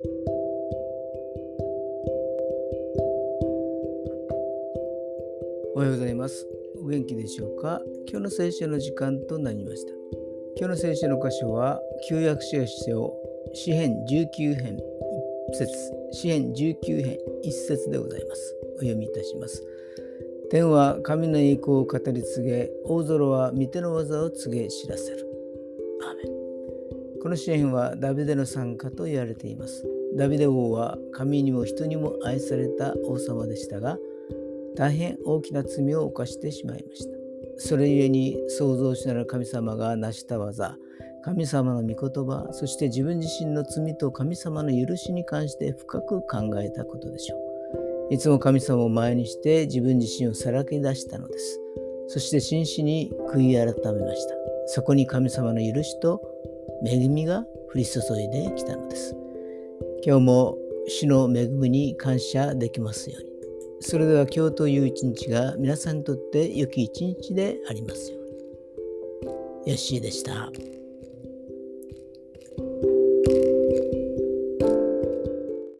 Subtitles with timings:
[0.00, 0.06] お
[5.80, 6.46] はようございます。
[6.80, 7.82] お元気でしょうか？
[8.08, 9.92] 今日の聖書の時間となりました。
[10.56, 13.12] 今日の聖書の箇所は、旧約聖書
[13.54, 14.78] 詩編19編
[15.52, 15.66] 1節
[16.12, 18.56] 詩編19編1節でございます。
[18.76, 19.66] お読みいたします。
[20.48, 25.27] 天は神の栄光を語り継げ、大空は御手の技を告げ知らせる。
[27.20, 29.84] この詩篇はダビデの参加と言われています。
[30.16, 33.98] ダビデ王は神にも人にも愛された王様でしたが、
[34.76, 37.18] 大変大きな罪を犯してしまいました。
[37.56, 40.76] それゆえに創造主なる神様が成した技、
[41.24, 47.36] 神様の御言葉、そして自分自身の罪と神様の許しに関して深く考えたことでしょ
[48.10, 48.14] う。
[48.14, 51.60] いつも神様を前にして自分自身をさらけ出したのです。
[52.06, 54.34] そして真摯に悔い改めました。
[54.66, 56.22] そこに神様の許しと
[56.84, 59.16] 恵みが降り注いできたのです。
[60.04, 63.28] 今日も主の恵みに感謝できますように。
[63.80, 68.28] それでは今日という一日が皆さんにとって良き一日でありますように。
[69.72, 70.50] よッしーでした。